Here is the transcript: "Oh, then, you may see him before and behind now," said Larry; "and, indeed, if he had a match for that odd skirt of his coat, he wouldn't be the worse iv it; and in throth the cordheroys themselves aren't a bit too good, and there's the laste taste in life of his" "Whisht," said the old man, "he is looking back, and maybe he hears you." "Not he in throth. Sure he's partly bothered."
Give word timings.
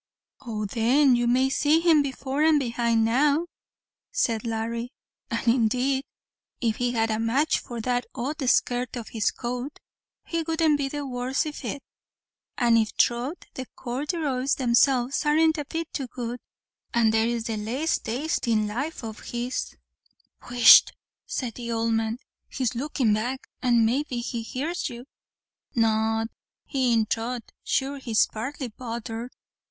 "Oh, 0.41 0.65
then, 0.65 1.15
you 1.15 1.27
may 1.27 1.47
see 1.51 1.79
him 1.79 2.01
before 2.01 2.41
and 2.41 2.57
behind 2.59 3.05
now," 3.05 3.45
said 4.11 4.47
Larry; 4.47 4.89
"and, 5.29 5.47
indeed, 5.47 6.05
if 6.59 6.77
he 6.77 6.93
had 6.93 7.11
a 7.11 7.19
match 7.19 7.59
for 7.59 7.79
that 7.81 8.07
odd 8.15 8.41
skirt 8.49 8.95
of 8.95 9.09
his 9.09 9.29
coat, 9.29 9.77
he 10.25 10.41
wouldn't 10.41 10.79
be 10.79 10.89
the 10.89 11.05
worse 11.05 11.45
iv 11.45 11.63
it; 11.63 11.83
and 12.57 12.79
in 12.79 12.85
throth 12.87 13.37
the 13.53 13.67
cordheroys 13.75 14.55
themselves 14.55 15.23
aren't 15.23 15.59
a 15.59 15.65
bit 15.65 15.93
too 15.93 16.07
good, 16.07 16.39
and 16.95 17.13
there's 17.13 17.43
the 17.43 17.57
laste 17.57 18.03
taste 18.05 18.47
in 18.47 18.65
life 18.65 19.03
of 19.03 19.19
his" 19.19 19.75
"Whisht," 20.49 20.93
said 21.27 21.53
the 21.53 21.71
old 21.71 21.93
man, 21.93 22.17
"he 22.49 22.63
is 22.63 22.73
looking 22.73 23.13
back, 23.13 23.45
and 23.61 23.85
maybe 23.85 24.17
he 24.17 24.41
hears 24.41 24.89
you." 24.89 25.05
"Not 25.75 26.29
he 26.65 26.91
in 26.91 27.05
throth. 27.05 27.43
Sure 27.63 27.99
he's 27.99 28.25
partly 28.25 28.69
bothered." 28.69 29.29